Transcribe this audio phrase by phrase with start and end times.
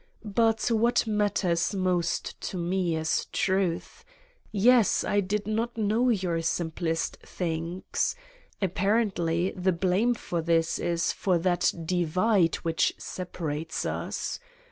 [0.25, 4.03] But what matters most to me is truth:
[4.51, 8.15] Yes, I did not know your simplest things!
[8.59, 14.39] Apparently the blame for this is for that divide which separates us.